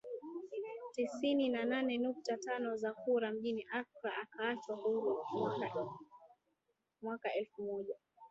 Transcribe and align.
tisini 0.93 1.45
na 1.53 1.61
nane 1.69 1.95
nukta 2.01 2.37
tano 2.37 2.75
za 2.77 2.91
kura 2.93 3.31
mjini 3.31 3.65
Accra 3.71 4.13
akaachwa 4.21 4.75
huru 4.75 5.17
Mwaka 7.01 7.33
elfu 7.33 7.61
moja 7.63 7.95